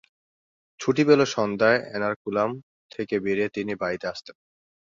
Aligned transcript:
ছুটি 0.79 1.03
পেলে 1.07 1.25
সন্ধ্যায় 1.35 1.79
এর্নাকুলাম 1.93 2.49
থেকে 2.91 3.15
বেরিয়ে 3.25 3.49
তিনি 3.55 3.73
বাড়ি 3.81 3.97
আসতেন। 4.11 4.35